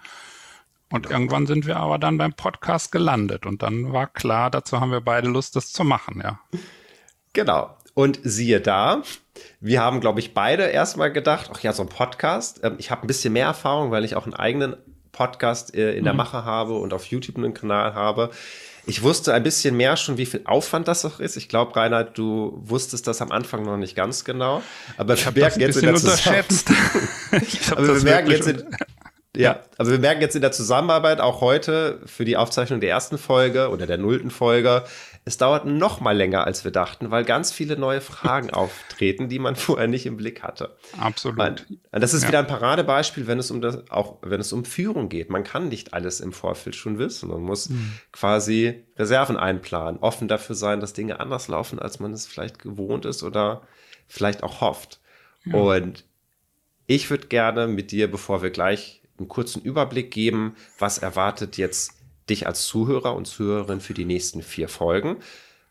Und 0.91 1.09
irgendwann 1.09 1.47
sind 1.47 1.65
wir 1.65 1.77
aber 1.77 1.97
dann 1.97 2.17
beim 2.17 2.33
Podcast 2.33 2.91
gelandet. 2.91 3.45
Und 3.45 3.63
dann 3.63 3.93
war 3.93 4.07
klar, 4.07 4.51
dazu 4.51 4.81
haben 4.81 4.91
wir 4.91 5.01
beide 5.01 5.29
Lust, 5.29 5.55
das 5.55 5.71
zu 5.71 5.83
machen, 5.83 6.21
ja. 6.23 6.39
Genau. 7.33 7.75
Und 7.93 8.19
siehe 8.23 8.61
da, 8.61 9.03
wir 9.59 9.81
haben, 9.81 10.01
glaube 10.01 10.19
ich, 10.19 10.33
beide 10.33 10.63
erstmal 10.63 11.11
gedacht, 11.11 11.49
ach 11.53 11.61
ja, 11.61 11.73
so 11.73 11.83
ein 11.83 11.89
Podcast. 11.89 12.61
Ähm, 12.63 12.75
ich 12.77 12.91
habe 12.91 13.03
ein 13.03 13.07
bisschen 13.07 13.33
mehr 13.33 13.45
Erfahrung, 13.45 13.91
weil 13.91 14.05
ich 14.05 14.15
auch 14.15 14.25
einen 14.25 14.33
eigenen 14.33 14.75
Podcast 15.11 15.75
äh, 15.75 15.93
in 15.93 16.03
der 16.03 16.13
mhm. 16.13 16.17
Mache 16.17 16.45
habe 16.45 16.75
und 16.75 16.93
auf 16.93 17.05
YouTube 17.05 17.37
einen 17.37 17.53
Kanal 17.53 17.93
habe. 17.93 18.31
Ich 18.85 19.03
wusste 19.03 19.33
ein 19.33 19.43
bisschen 19.43 19.77
mehr 19.77 19.95
schon, 19.97 20.17
wie 20.17 20.25
viel 20.25 20.41
Aufwand 20.45 20.87
das 20.87 21.05
auch 21.05 21.19
ist. 21.19 21.37
Ich 21.37 21.49
glaube, 21.49 21.75
Reinhard, 21.75 22.17
du 22.17 22.61
wusstest 22.65 23.07
das 23.07 23.21
am 23.21 23.31
Anfang 23.31 23.63
noch 23.63 23.77
nicht 23.77 23.95
ganz 23.95 24.23
genau. 24.23 24.63
Aber 24.97 25.13
ich 25.13 25.25
wir 25.35 25.41
merken 25.43 25.59
jetzt 25.59 25.77
in 25.77 25.85
der 25.85 25.95
unterschätzt. 25.95 26.71
aber 27.71 27.95
wir 27.95 28.03
merken 28.03 28.31
jetzt 28.31 28.47
in, 28.47 28.63
ja, 29.35 29.61
aber 29.77 29.91
wir 29.91 29.99
merken 29.99 30.21
jetzt 30.21 30.35
in 30.35 30.41
der 30.41 30.51
Zusammenarbeit 30.51 31.21
auch 31.21 31.39
heute 31.39 32.01
für 32.05 32.25
die 32.25 32.35
Aufzeichnung 32.35 32.81
der 32.81 32.89
ersten 32.89 33.17
Folge 33.17 33.69
oder 33.69 33.87
der 33.87 33.97
nullten 33.97 34.29
Folge, 34.29 34.83
es 35.23 35.37
dauert 35.37 35.65
noch 35.65 36.01
mal 36.01 36.17
länger, 36.17 36.45
als 36.45 36.63
wir 36.63 36.71
dachten, 36.71 37.11
weil 37.11 37.23
ganz 37.23 37.51
viele 37.51 37.77
neue 37.77 38.01
Fragen 38.01 38.49
auftreten, 38.53 39.29
die 39.29 39.37
man 39.37 39.55
vorher 39.55 39.87
nicht 39.87 40.05
im 40.05 40.17
Blick 40.17 40.41
hatte. 40.41 40.75
Absolut. 40.97 41.39
Und 41.39 41.79
das 41.91 42.13
ist 42.13 42.23
ja. 42.23 42.29
wieder 42.29 42.39
ein 42.39 42.47
Paradebeispiel, 42.47 43.27
wenn 43.27 43.37
es 43.37 43.51
um 43.51 43.61
das, 43.61 43.89
auch 43.91 44.17
wenn 44.23 44.41
es 44.41 44.51
um 44.51 44.65
Führung 44.65 45.09
geht. 45.09 45.29
Man 45.29 45.43
kann 45.43 45.69
nicht 45.69 45.93
alles 45.93 46.21
im 46.21 46.33
Vorfeld 46.33 46.75
schon 46.75 46.97
wissen. 46.97 47.29
Man 47.29 47.41
muss 47.41 47.69
mhm. 47.69 47.93
quasi 48.11 48.83
Reserven 48.97 49.37
einplanen, 49.37 49.99
offen 49.99 50.27
dafür 50.27 50.55
sein, 50.55 50.79
dass 50.79 50.93
Dinge 50.93 51.19
anders 51.19 51.47
laufen, 51.47 51.77
als 51.77 51.99
man 51.99 52.13
es 52.13 52.25
vielleicht 52.25 52.57
gewohnt 52.57 53.05
ist 53.05 53.21
oder 53.21 53.61
vielleicht 54.07 54.41
auch 54.41 54.61
hofft. 54.61 54.99
Ja. 55.45 55.55
Und 55.55 56.05
ich 56.87 57.09
würde 57.11 57.27
gerne 57.27 57.67
mit 57.67 57.91
dir, 57.91 58.09
bevor 58.09 58.41
wir 58.41 58.49
gleich 58.49 59.01
einen 59.19 59.27
kurzen 59.27 59.61
Überblick 59.61 60.09
geben, 60.09 60.55
was 60.79 60.97
erwartet 60.97 61.57
jetzt 61.57 62.00
dich 62.31 62.47
als 62.47 62.65
Zuhörer 62.65 63.15
und 63.15 63.25
Zuhörerin 63.25 63.79
für 63.79 63.93
die 63.93 64.05
nächsten 64.05 64.41
vier 64.41 64.67
Folgen, 64.67 65.17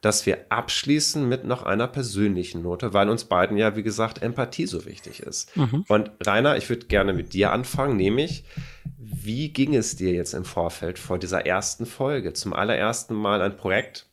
dass 0.01 0.25
wir 0.25 0.47
abschließen 0.49 1.29
mit 1.29 1.45
noch 1.45 1.65
einer 1.65 1.87
persönlichen 1.87 2.63
Note, 2.63 2.95
weil 2.95 3.09
uns 3.11 3.25
beiden 3.25 3.57
ja, 3.57 3.77
wie 3.77 3.83
gesagt, 3.83 4.23
Empathie 4.23 4.67
so 4.67 4.87
wichtig 4.87 5.21
ist. 5.21 5.55
Mhm. 5.57 5.85
Und 5.89 6.11
Rainer, 6.25 6.57
ich 6.57 6.69
würde 6.69 6.87
gerne 6.87 7.13
mit 7.13 7.35
dir 7.35 7.53
anfangen, 7.53 7.97
nämlich, 7.97 8.45
wie 8.97 9.53
ging 9.53 9.75
es 9.75 9.97
dir 9.97 10.13
jetzt 10.13 10.33
im 10.33 10.45
Vorfeld 10.45 10.99
vor 10.99 11.19
dieser 11.19 11.45
ersten 11.45 11.85
Folge, 11.85 12.33
zum 12.33 12.55
allerersten 12.55 13.15
Mal 13.15 13.43
ein 13.43 13.57
Projekt 13.57 14.07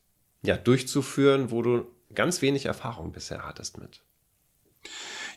ja, 0.43 0.57
durchzuführen, 0.57 1.51
wo 1.51 1.61
du 1.61 1.85
ganz 2.13 2.41
wenig 2.41 2.65
Erfahrung 2.65 3.13
bisher 3.13 3.45
hattest 3.47 3.77
mit? 3.77 4.01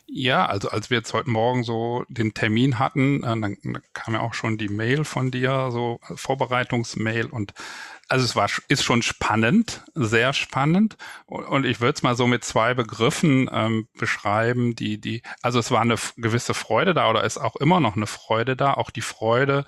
Ja, 0.07 0.45
also 0.45 0.69
als 0.69 0.89
wir 0.89 0.97
jetzt 0.97 1.13
heute 1.13 1.29
Morgen 1.29 1.63
so 1.63 2.05
den 2.09 2.33
Termin 2.33 2.79
hatten, 2.79 3.23
äh, 3.23 3.39
dann, 3.39 3.57
kam 3.93 4.13
ja 4.13 4.19
auch 4.19 4.33
schon 4.33 4.57
die 4.57 4.69
Mail 4.69 5.05
von 5.05 5.31
dir, 5.31 5.69
so 5.71 5.99
Vorbereitungsmail 6.15 7.27
und 7.27 7.53
also 8.09 8.25
es 8.25 8.35
war 8.35 8.49
ist 8.67 8.83
schon 8.83 9.01
spannend, 9.03 9.83
sehr 9.95 10.33
spannend. 10.33 10.97
Und 11.27 11.65
ich 11.65 11.79
würde 11.79 11.93
es 11.95 12.03
mal 12.03 12.15
so 12.17 12.27
mit 12.27 12.43
zwei 12.43 12.73
Begriffen 12.73 13.49
ähm, 13.53 13.87
beschreiben, 13.97 14.75
die 14.75 14.99
die 14.99 15.21
also 15.41 15.59
es 15.59 15.71
war 15.71 15.81
eine 15.81 15.95
gewisse 16.17 16.53
Freude 16.53 16.93
da 16.93 17.09
oder 17.09 17.23
ist 17.23 17.37
auch 17.37 17.55
immer 17.55 17.79
noch 17.79 17.95
eine 17.95 18.07
Freude 18.07 18.57
da, 18.57 18.73
auch 18.73 18.89
die 18.89 19.01
Freude 19.01 19.63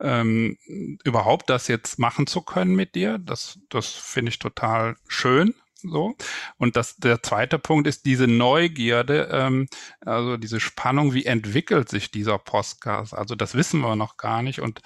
ähm, 0.00 0.56
überhaupt 1.04 1.50
das 1.50 1.68
jetzt 1.68 1.98
machen 1.98 2.26
zu 2.26 2.40
können 2.40 2.74
mit 2.74 2.94
dir, 2.94 3.18
das 3.18 3.60
das 3.68 3.88
finde 3.88 4.30
ich 4.30 4.38
total 4.38 4.96
schön 5.06 5.54
so. 5.90 6.16
Und 6.58 6.76
das, 6.76 6.96
der 6.96 7.22
zweite 7.22 7.58
Punkt 7.58 7.86
ist 7.86 8.06
diese 8.06 8.26
Neugierde, 8.26 9.28
ähm, 9.32 9.68
also 10.00 10.36
diese 10.36 10.60
Spannung, 10.60 11.14
wie 11.14 11.26
entwickelt 11.26 11.88
sich 11.88 12.10
dieser 12.10 12.38
Podcast? 12.38 13.14
Also 13.14 13.34
das 13.34 13.54
wissen 13.54 13.80
wir 13.80 13.96
noch 13.96 14.16
gar 14.16 14.42
nicht. 14.42 14.60
Und 14.60 14.80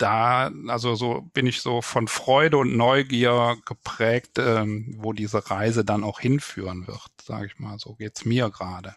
da, 0.00 0.50
also 0.68 0.94
so 0.94 1.22
bin 1.34 1.46
ich 1.46 1.60
so 1.60 1.82
von 1.82 2.08
Freude 2.08 2.56
und 2.56 2.76
Neugier 2.76 3.56
geprägt, 3.66 4.38
ähm, 4.38 4.94
wo 4.96 5.12
diese 5.12 5.50
Reise 5.50 5.84
dann 5.84 6.04
auch 6.04 6.20
hinführen 6.20 6.86
wird, 6.86 7.10
sage 7.22 7.46
ich 7.46 7.58
mal. 7.58 7.78
So 7.78 7.94
geht's 7.94 8.24
mir 8.24 8.50
gerade. 8.50 8.94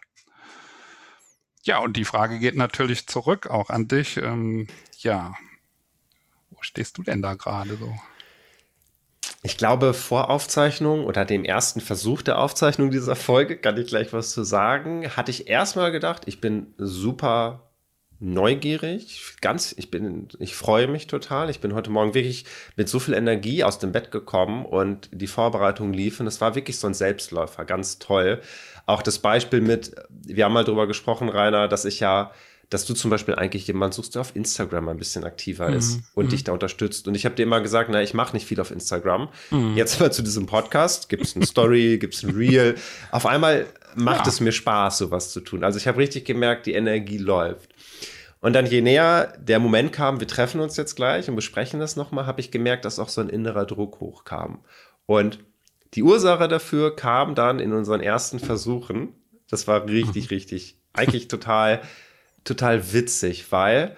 Ja, 1.62 1.78
und 1.78 1.96
die 1.96 2.04
Frage 2.04 2.38
geht 2.38 2.56
natürlich 2.56 3.06
zurück 3.06 3.46
auch 3.46 3.70
an 3.70 3.88
dich. 3.88 4.16
Ähm, 4.18 4.66
ja, 4.98 5.34
wo 6.50 6.58
stehst 6.62 6.98
du 6.98 7.02
denn 7.02 7.22
da 7.22 7.34
gerade 7.34 7.76
so? 7.76 7.94
Ich 9.46 9.58
glaube, 9.58 9.92
vor 9.92 10.30
Aufzeichnung 10.30 11.04
oder 11.04 11.26
dem 11.26 11.44
ersten 11.44 11.82
Versuch 11.82 12.22
der 12.22 12.38
Aufzeichnung 12.38 12.90
dieser 12.90 13.14
Folge, 13.14 13.58
kann 13.58 13.76
ich 13.76 13.88
gleich 13.88 14.10
was 14.14 14.32
zu 14.32 14.42
sagen, 14.42 15.06
hatte 15.18 15.30
ich 15.30 15.48
erstmal 15.48 15.92
gedacht, 15.92 16.22
ich 16.24 16.40
bin 16.40 16.72
super 16.78 17.70
neugierig, 18.20 19.36
ganz, 19.42 19.74
ich 19.76 19.90
bin, 19.90 20.28
ich 20.38 20.54
freue 20.54 20.88
mich 20.88 21.08
total. 21.08 21.50
Ich 21.50 21.60
bin 21.60 21.74
heute 21.74 21.90
Morgen 21.90 22.14
wirklich 22.14 22.46
mit 22.76 22.88
so 22.88 22.98
viel 22.98 23.12
Energie 23.12 23.64
aus 23.64 23.78
dem 23.78 23.92
Bett 23.92 24.10
gekommen 24.10 24.64
und 24.64 25.10
die 25.12 25.26
Vorbereitungen 25.26 25.92
liefen. 25.92 26.26
Es 26.26 26.40
war 26.40 26.54
wirklich 26.54 26.78
so 26.78 26.86
ein 26.86 26.94
Selbstläufer, 26.94 27.66
ganz 27.66 27.98
toll. 27.98 28.40
Auch 28.86 29.02
das 29.02 29.18
Beispiel 29.18 29.60
mit, 29.60 29.94
wir 30.08 30.46
haben 30.46 30.54
mal 30.54 30.64
drüber 30.64 30.86
gesprochen, 30.86 31.28
Rainer, 31.28 31.68
dass 31.68 31.84
ich 31.84 32.00
ja 32.00 32.30
dass 32.74 32.84
du 32.84 32.94
zum 32.94 33.08
Beispiel 33.08 33.36
eigentlich 33.36 33.68
jemanden 33.68 33.92
suchst, 33.92 34.16
der 34.16 34.22
auf 34.22 34.34
Instagram 34.34 34.88
ein 34.88 34.96
bisschen 34.96 35.22
aktiver 35.22 35.68
mhm. 35.68 35.76
ist 35.76 36.00
und 36.14 36.26
mhm. 36.26 36.30
dich 36.30 36.42
da 36.42 36.52
unterstützt. 36.52 37.06
Und 37.06 37.14
ich 37.14 37.24
habe 37.24 37.36
dir 37.36 37.44
immer 37.44 37.60
gesagt, 37.60 37.88
na, 37.88 38.02
ich 38.02 38.14
mache 38.14 38.34
nicht 38.34 38.46
viel 38.46 38.60
auf 38.60 38.72
Instagram. 38.72 39.28
Mhm. 39.52 39.76
Jetzt 39.76 40.00
aber 40.00 40.10
zu 40.10 40.22
diesem 40.22 40.46
Podcast, 40.46 41.08
gibt 41.08 41.22
es 41.22 41.36
eine 41.36 41.46
Story, 41.46 41.98
gibt 42.00 42.14
es 42.14 42.24
ein 42.24 42.30
Reel. 42.30 42.74
Auf 43.12 43.26
einmal 43.26 43.66
macht 43.94 44.26
ja. 44.26 44.28
es 44.28 44.40
mir 44.40 44.50
Spaß, 44.50 44.98
sowas 44.98 45.30
zu 45.30 45.40
tun. 45.40 45.62
Also 45.62 45.78
ich 45.78 45.86
habe 45.86 45.98
richtig 45.98 46.24
gemerkt, 46.24 46.66
die 46.66 46.72
Energie 46.72 47.18
läuft. 47.18 47.70
Und 48.40 48.54
dann 48.54 48.66
je 48.66 48.80
näher 48.80 49.32
der 49.38 49.60
Moment 49.60 49.92
kam, 49.92 50.18
wir 50.18 50.26
treffen 50.26 50.60
uns 50.60 50.76
jetzt 50.76 50.96
gleich 50.96 51.28
und 51.28 51.36
besprechen 51.36 51.78
das 51.78 51.94
nochmal, 51.94 52.26
habe 52.26 52.40
ich 52.40 52.50
gemerkt, 52.50 52.84
dass 52.84 52.98
auch 52.98 53.08
so 53.08 53.20
ein 53.20 53.28
innerer 53.28 53.66
Druck 53.66 54.00
hochkam. 54.00 54.64
Und 55.06 55.38
Die 55.94 56.02
Ursache 56.02 56.48
dafür 56.48 56.96
kam 56.96 57.36
dann 57.36 57.60
in 57.60 57.72
unseren 57.72 58.00
ersten 58.00 58.40
Versuchen. 58.40 59.14
Das 59.48 59.68
war 59.68 59.86
richtig, 59.86 60.24
mhm. 60.24 60.34
richtig, 60.34 60.76
eigentlich 60.92 61.28
total, 61.28 61.80
total 62.44 62.92
witzig, 62.92 63.50
weil 63.50 63.96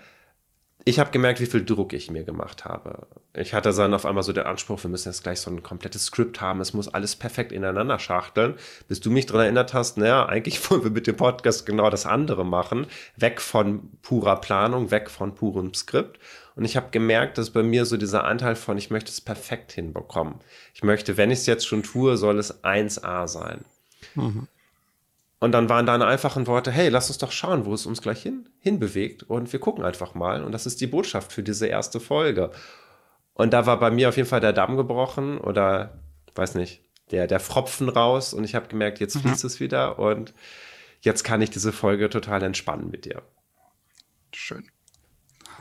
ich 0.89 1.01
habe 1.01 1.11
gemerkt, 1.11 1.41
wie 1.41 1.47
viel 1.47 1.65
Druck 1.65 1.93
ich 1.93 2.13
mir 2.13 2.23
gemacht 2.23 2.65
habe. 2.65 3.09
Ich 3.35 3.55
hatte 3.55 3.73
dann 3.73 3.93
auf 3.93 4.07
einmal 4.07 4.23
so 4.23 4.33
den 4.33 4.47
Anspruch, 4.47 4.85
wir 4.85 4.89
müssen 4.89 5.09
jetzt 5.09 5.25
gleich 5.25 5.41
so 5.41 5.51
ein 5.51 5.65
komplettes 5.65 6.07
Skript 6.07 6.41
haben, 6.41 6.61
es 6.61 6.75
muss 6.75 6.87
alles 6.87 7.17
perfekt 7.17 7.51
ineinander 7.51 7.99
schachteln, 7.99 8.55
bis 8.87 9.01
du 9.01 9.11
mich 9.11 9.27
daran 9.27 9.43
erinnert 9.43 9.75
hast, 9.75 9.99
naja, 9.99 10.27
eigentlich 10.27 10.71
wollen 10.71 10.85
wir 10.85 10.93
mit 10.93 11.09
dem 11.09 11.17
Podcast 11.17 11.67
genau 11.67 11.91
das 11.91 12.07
andere 12.07 12.47
machen, 12.47 12.87
weg 13.17 13.41
von 13.41 13.91
purer 14.01 14.41
Planung, 14.41 14.93
weg 14.93 15.11
von 15.11 15.35
purem 15.35 15.75
Skript. 15.75 16.21
Und 16.55 16.65
ich 16.65 16.77
habe 16.77 16.91
gemerkt, 16.93 17.37
dass 17.37 17.51
bei 17.51 17.65
mir 17.65 17.85
so 17.85 17.97
dieser 17.97 18.23
Anteil 18.23 18.55
von, 18.55 18.79
ich 18.79 18.89
möchte 18.89 19.11
es 19.11 19.21
perfekt 19.21 19.73
hinbekommen. 19.73 20.37
Ich 20.73 20.85
möchte, 20.85 21.17
wenn 21.17 21.33
ich 21.33 21.41
es 21.41 21.47
jetzt 21.47 21.67
schon 21.67 21.83
tue, 21.83 22.17
soll 22.17 22.39
es 22.39 22.63
1a 22.63 23.27
sein. 23.27 23.65
Mhm. 24.15 24.47
Und 25.39 25.53
dann 25.53 25.69
waren 25.69 25.85
deine 25.85 26.07
einfachen 26.07 26.47
Worte, 26.47 26.71
hey, 26.71 26.89
lass 26.89 27.09
uns 27.09 27.19
doch 27.19 27.31
schauen, 27.31 27.67
wo 27.67 27.75
es 27.75 27.85
uns 27.85 28.01
gleich 28.01 28.23
hin, 28.23 28.49
hinbewegt 28.59 29.23
und 29.23 29.53
wir 29.53 29.61
gucken 29.61 29.85
einfach 29.85 30.15
mal. 30.15 30.43
Und 30.43 30.53
das 30.53 30.65
ist 30.67 30.81
die 30.81 30.87
Botschaft 30.87 31.33
für 31.33 31.43
diese 31.43 31.67
erste 31.67 32.01
Folge. 32.01 32.51
Und 33.35 33.53
da 33.53 33.67
war 33.67 33.79
bei 33.79 33.91
mir 33.91 34.09
auf 34.09 34.17
jeden 34.17 34.29
Fall 34.29 34.41
der 34.41 34.55
Damm 34.55 34.77
gebrochen 34.79 35.39
oder, 35.39 36.03
weiß 36.35 36.55
nicht, 36.55 36.83
der, 37.11 37.27
der 37.27 37.39
Fropfen 37.39 37.89
raus 37.91 38.33
und 38.33 38.45
ich 38.45 38.55
habe 38.55 38.69
gemerkt, 38.69 38.99
jetzt 38.99 39.17
mhm. 39.17 39.21
fließt 39.21 39.45
mhm. 39.45 39.49
es 39.49 39.61
wieder 39.61 39.99
und 39.99 40.33
jetzt 41.01 41.23
kann 41.23 41.43
ich 41.43 41.51
diese 41.51 41.73
Folge 41.73 42.09
total 42.09 42.43
entspannen 42.43 42.91
mit 42.91 43.05
dir. 43.05 43.23
Schön. 44.35 44.71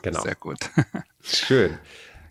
Genau. 0.02 0.22
Sehr 0.22 0.36
gut. 0.36 0.60
Schön 1.22 1.78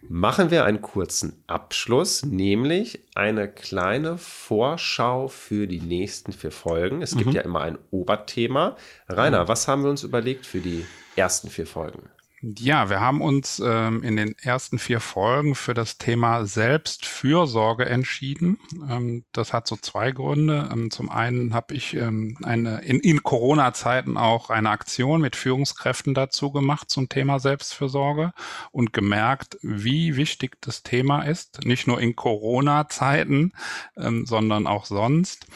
machen 0.08 0.50
wir 0.50 0.64
einen 0.64 0.80
kurzen 0.80 1.42
Abschluss, 1.46 2.24
nämlich 2.24 3.00
eine 3.14 3.48
kleine 3.48 4.18
Vorschau 4.18 5.28
für 5.28 5.66
die 5.66 5.80
nächsten 5.80 6.32
vier 6.32 6.50
Folgen. 6.50 7.02
Es 7.02 7.16
gibt 7.16 7.30
mhm. 7.30 7.36
ja 7.36 7.42
immer 7.42 7.60
ein 7.62 7.78
Oberthema. 7.90 8.76
Rainer, 9.08 9.48
was 9.48 9.68
haben 9.68 9.82
wir 9.82 9.90
uns 9.90 10.02
überlegt 10.02 10.46
für 10.46 10.60
die 10.60 10.84
ersten 11.16 11.48
vier 11.48 11.66
Folgen? 11.66 12.10
Ja, 12.58 12.90
wir 12.90 13.00
haben 13.00 13.22
uns 13.22 13.58
ähm, 13.64 14.02
in 14.02 14.16
den 14.16 14.36
ersten 14.38 14.78
vier 14.78 15.00
Folgen 15.00 15.54
für 15.54 15.72
das 15.72 15.96
Thema 15.96 16.44
Selbstfürsorge 16.44 17.86
entschieden. 17.86 18.58
Ähm, 18.86 19.24
das 19.32 19.54
hat 19.54 19.66
so 19.66 19.76
zwei 19.76 20.10
Gründe. 20.12 20.68
Ähm, 20.70 20.90
zum 20.90 21.10
einen 21.10 21.54
habe 21.54 21.74
ich 21.74 21.94
ähm, 21.94 22.36
eine 22.42 22.82
in, 22.82 23.00
in 23.00 23.22
Corona-Zeiten 23.22 24.18
auch 24.18 24.50
eine 24.50 24.68
Aktion 24.68 25.22
mit 25.22 25.36
Führungskräften 25.36 26.12
dazu 26.12 26.52
gemacht 26.52 26.90
zum 26.90 27.08
Thema 27.08 27.38
Selbstfürsorge 27.38 28.32
und 28.72 28.92
gemerkt, 28.92 29.56
wie 29.62 30.16
wichtig 30.16 30.60
das 30.60 30.82
Thema 30.82 31.22
ist, 31.22 31.64
nicht 31.64 31.86
nur 31.86 31.98
in 31.98 32.14
Corona-Zeiten, 32.14 33.52
ähm, 33.96 34.26
sondern 34.26 34.66
auch 34.66 34.84
sonst. 34.84 35.46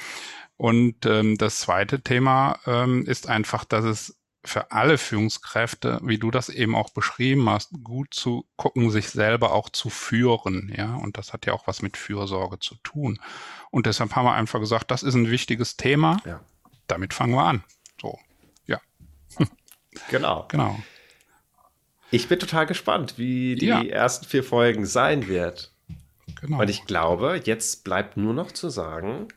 Und 0.56 1.06
ähm, 1.06 1.36
das 1.38 1.60
zweite 1.60 2.00
Thema 2.00 2.58
ähm, 2.66 3.04
ist 3.04 3.28
einfach, 3.28 3.64
dass 3.64 3.84
es 3.84 4.17
für 4.48 4.72
alle 4.72 4.98
Führungskräfte, 4.98 6.00
wie 6.02 6.18
du 6.18 6.30
das 6.30 6.48
eben 6.48 6.74
auch 6.74 6.90
beschrieben 6.90 7.48
hast, 7.48 7.70
gut 7.84 8.12
zu 8.12 8.46
gucken, 8.56 8.90
sich 8.90 9.10
selber 9.10 9.52
auch 9.52 9.68
zu 9.68 9.90
führen. 9.90 10.72
Ja, 10.76 10.96
und 10.96 11.18
das 11.18 11.32
hat 11.32 11.46
ja 11.46 11.52
auch 11.52 11.66
was 11.66 11.82
mit 11.82 11.96
Fürsorge 11.96 12.58
zu 12.58 12.74
tun. 12.82 13.20
Und 13.70 13.86
deshalb 13.86 14.16
haben 14.16 14.24
wir 14.24 14.32
einfach 14.32 14.60
gesagt, 14.60 14.90
das 14.90 15.02
ist 15.02 15.14
ein 15.14 15.30
wichtiges 15.30 15.76
Thema. 15.76 16.20
Ja. 16.24 16.40
Damit 16.86 17.14
fangen 17.14 17.34
wir 17.34 17.44
an. 17.44 17.64
So, 18.00 18.18
ja. 18.66 18.80
Genau. 20.10 20.46
Genau. 20.48 20.78
Ich 22.10 22.28
bin 22.28 22.38
total 22.38 22.66
gespannt, 22.66 23.18
wie 23.18 23.56
die 23.56 23.66
ja. 23.66 23.82
ersten 23.82 24.24
vier 24.24 24.44
Folgen 24.44 24.86
sein 24.86 25.28
wird. 25.28 25.72
Genau. 26.40 26.60
Und 26.60 26.70
ich 26.70 26.84
glaube, 26.86 27.40
jetzt 27.44 27.84
bleibt 27.84 28.16
nur 28.16 28.32
noch 28.32 28.52
zu 28.52 28.70
sagen, 28.70 29.28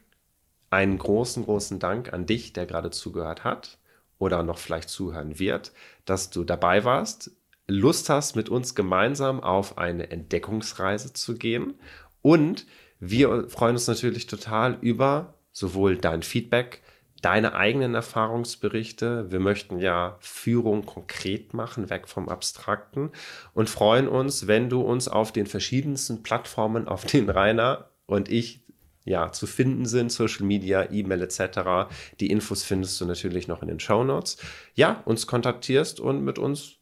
einen 0.69 0.97
großen, 0.97 1.43
großen 1.43 1.79
Dank 1.79 2.13
an 2.13 2.25
dich, 2.25 2.53
der 2.53 2.65
gerade 2.65 2.91
zugehört 2.91 3.43
hat 3.43 3.79
oder 4.21 4.43
noch 4.43 4.59
vielleicht 4.59 4.89
zuhören 4.89 5.39
wird, 5.39 5.71
dass 6.05 6.29
du 6.29 6.43
dabei 6.43 6.85
warst, 6.85 7.31
Lust 7.67 8.09
hast, 8.09 8.35
mit 8.35 8.49
uns 8.49 8.75
gemeinsam 8.75 9.39
auf 9.39 9.77
eine 9.77 10.11
Entdeckungsreise 10.11 11.13
zu 11.13 11.35
gehen. 11.35 11.73
Und 12.21 12.67
wir 12.99 13.49
freuen 13.49 13.75
uns 13.75 13.87
natürlich 13.87 14.27
total 14.27 14.77
über 14.81 15.33
sowohl 15.51 15.97
dein 15.97 16.21
Feedback, 16.21 16.83
deine 17.23 17.55
eigenen 17.55 17.95
Erfahrungsberichte. 17.95 19.31
Wir 19.31 19.39
möchten 19.39 19.79
ja 19.79 20.17
Führung 20.19 20.85
konkret 20.85 21.55
machen, 21.55 21.89
weg 21.89 22.07
vom 22.07 22.29
Abstrakten 22.29 23.09
und 23.53 23.71
freuen 23.71 24.07
uns, 24.07 24.45
wenn 24.45 24.69
du 24.69 24.81
uns 24.81 25.07
auf 25.07 25.31
den 25.31 25.47
verschiedensten 25.47 26.21
Plattformen, 26.21 26.87
auf 26.87 27.05
denen 27.05 27.29
Rainer 27.29 27.89
und 28.05 28.29
ich 28.29 28.61
ja, 29.03 29.31
zu 29.31 29.47
finden 29.47 29.85
sind, 29.85 30.11
Social 30.11 30.45
Media, 30.45 30.91
E-Mail 30.91 31.21
etc. 31.23 31.91
Die 32.19 32.29
Infos 32.29 32.63
findest 32.63 32.99
du 33.01 33.05
natürlich 33.05 33.47
noch 33.47 33.61
in 33.61 33.67
den 33.67 33.79
Show 33.79 34.03
Notes. 34.03 34.37
Ja, 34.75 35.01
uns 35.05 35.27
kontaktierst 35.27 35.99
und 35.99 36.23
mit 36.23 36.37
uns 36.37 36.77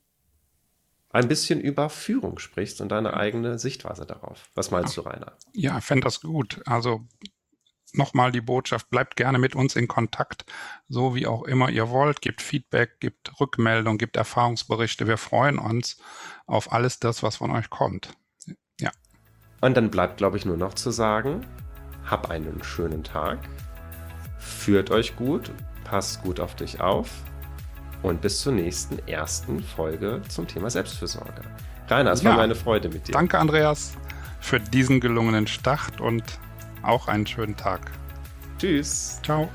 ein 1.12 1.28
bisschen 1.28 1.60
über 1.60 1.90
Führung 1.90 2.38
sprichst 2.38 2.82
und 2.82 2.90
deine 2.90 3.16
eigene 3.16 3.58
Sichtweise 3.58 4.06
darauf. 4.06 4.50
Was 4.54 4.70
meinst 4.70 4.96
du, 4.96 5.02
Rainer? 5.02 5.34
Ja, 5.54 5.78
ich 5.78 5.84
fände 5.84 6.04
das 6.04 6.22
gut. 6.22 6.62
Also 6.66 7.08
nochmal 7.94 8.32
die 8.32 8.42
Botschaft, 8.42 8.90
bleibt 8.90 9.16
gerne 9.16 9.40
mit 9.40 9.56
uns 9.56 9.76
in 9.76 9.88
Kontakt, 9.88 10.46
so 10.88 11.16
wie 11.16 11.26
auch 11.26 11.44
immer 11.44 11.70
ihr 11.70 11.90
wollt. 11.90 12.22
Gebt 12.22 12.42
Feedback, 12.42 13.00
gebt 13.00 13.40
Rückmeldung, 13.40 13.98
gebt 13.98 14.18
Erfahrungsberichte. 14.18 15.08
Wir 15.08 15.18
freuen 15.18 15.58
uns 15.58 15.98
auf 16.46 16.72
alles 16.72 17.00
das, 17.00 17.24
was 17.24 17.38
von 17.38 17.52
euch 17.52 17.70
kommt. 17.72 18.14
Ja. 18.80 18.92
Und 19.62 19.76
dann 19.76 19.90
bleibt, 19.90 20.18
glaube 20.18 20.38
ich, 20.38 20.46
nur 20.46 20.58
noch 20.58 20.76
zu 20.76 20.92
sagen, 20.92 21.46
hab 22.10 22.30
einen 22.30 22.64
schönen 22.64 23.04
Tag, 23.04 23.40
führt 24.38 24.92
euch 24.92 25.16
gut, 25.16 25.52
passt 25.84 26.22
gut 26.22 26.40
auf 26.40 26.56
dich 26.56 26.82
auf 26.82 27.10
und 28.02 28.22
bis 28.22 28.42
zur 28.42 28.54
nächsten 28.54 29.00
ersten 29.08 29.62
Folge 29.64 30.22
zum 30.28 30.48
Thema 30.48 30.70
Selbstfürsorge. 30.70 31.42
Rainer, 31.88 32.12
es 32.12 32.22
ja, 32.22 32.32
war 32.32 32.38
meine 32.38 32.56
Freude 32.56 32.90
mit 32.90 33.08
dir. 33.08 33.14
Danke, 33.14 33.40
Andreas, 33.40 33.98
für 34.40 34.60
diesen 34.60 35.00
gelungenen 35.00 35.48
Start 35.48 36.00
und 36.00 36.24
auch 36.84 37.08
einen 37.08 37.28
schönen 37.28 37.56
Tag. 37.56 37.92
Tschüss. 38.58 39.20
Ciao. 39.24 39.50